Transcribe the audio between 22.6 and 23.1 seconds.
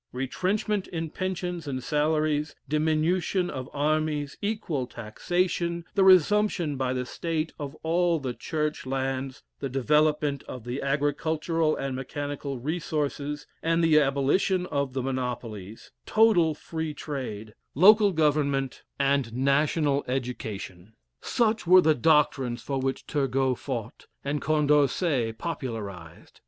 for which